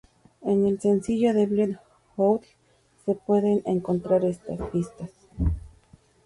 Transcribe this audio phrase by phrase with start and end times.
[0.41, 1.77] En el sencillo de "Bleed It
[2.17, 2.41] Out"
[3.05, 5.11] se pueden encontrar esas pistas.